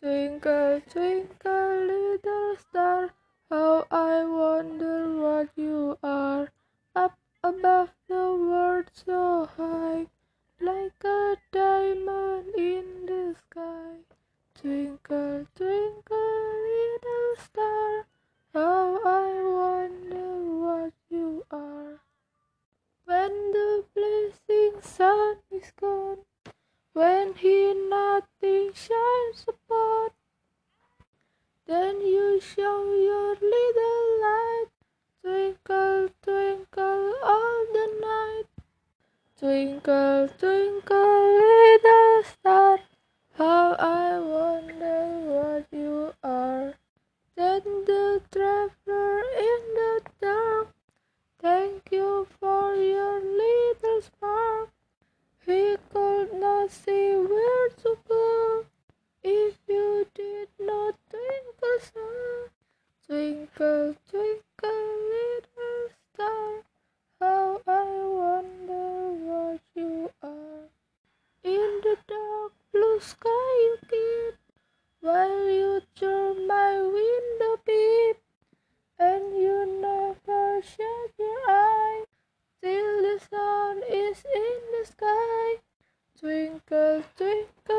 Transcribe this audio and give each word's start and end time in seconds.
Twinkle, 0.00 0.80
twinkle, 0.88 1.86
little 1.86 2.56
star, 2.56 3.10
how 3.50 3.84
I 3.90 4.24
wonder 4.24 5.12
what 5.20 5.48
you 5.56 5.98
are. 6.04 6.52
Up 6.94 7.18
above 7.42 7.90
the 8.06 8.14
world 8.14 8.84
so 8.92 9.48
high, 9.56 10.06
like 10.60 11.02
a 11.02 11.36
diamond 11.50 12.54
in 12.54 13.06
the 13.06 13.34
sky. 13.40 13.96
Twinkle, 14.54 15.46
twinkle, 15.56 16.52
little 16.70 17.34
star, 17.42 18.06
how 18.54 19.00
I 19.04 19.32
wonder 19.42 20.30
what 20.62 20.92
you 21.10 21.44
are. 21.50 21.98
When 23.04 23.32
the 23.50 23.84
blazing 23.96 24.80
sun 24.80 25.38
is 25.50 25.72
gone, 25.72 26.18
when 26.92 27.34
he 27.34 27.74
nothing 27.74 28.72
shines 28.74 29.44
upon, 29.48 29.77
then 31.68 32.00
you 32.00 32.40
show 32.40 32.78
your 32.94 33.34
little 33.34 34.04
light, 34.22 34.68
twinkle, 35.22 36.08
twinkle 36.22 37.12
all 37.22 37.66
the 37.74 37.86
night. 38.00 38.46
Twinkle, 39.38 40.28
twinkle, 40.38 41.38
little 41.38 42.22
star, 42.24 42.78
how 43.36 43.74
I 43.74 44.18
wonder 44.18 45.04
what 45.28 45.66
you 45.70 46.14
are. 46.22 46.72
Then 47.36 47.62
the 47.84 48.22
traveler 48.32 49.20
in 49.50 49.62
the 49.80 50.00
dark, 50.22 50.68
thank 51.38 51.90
you 51.92 52.26
for 52.40 52.74
your 52.76 53.20
little 53.20 54.00
spark. 54.00 54.70
He 55.44 55.76
could 55.92 56.32
not 56.32 56.70
see 56.70 57.14
where 57.14 57.68
to 57.82 57.98
go 58.08 58.64
if 59.22 59.58
you 59.68 60.06
did 60.14 60.48
not 60.58 60.94
twinkle 61.10 61.80
so. 61.92 63.47
Twinkle, 63.58 63.96
twinkle, 64.08 64.98
little 65.10 65.88
star, 66.14 66.62
how 67.18 67.60
I 67.66 67.86
wonder 68.04 69.10
what 69.26 69.60
you 69.74 70.12
are. 70.22 70.70
In 71.42 71.80
the 71.82 71.96
dark 72.06 72.52
blue 72.72 73.00
sky 73.00 73.50
you 73.64 73.78
keep, 73.90 74.34
while 75.00 75.50
you 75.50 75.80
turn 75.96 76.46
my 76.46 76.78
window 76.78 77.56
peep, 77.66 78.18
and 78.96 79.36
you 79.36 79.66
never 79.80 80.62
shut 80.62 81.10
your 81.18 81.40
eye 81.48 82.04
till 82.62 83.02
the 83.02 83.18
sun 83.28 83.82
is 83.90 84.24
in 84.36 84.60
the 84.70 84.86
sky. 84.86 85.58
Twinkle, 86.20 87.02
twinkle, 87.16 87.77